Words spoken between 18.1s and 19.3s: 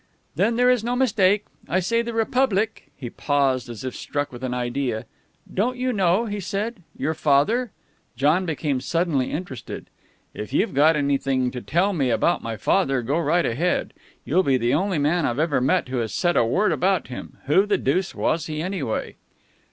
was he, anyway?"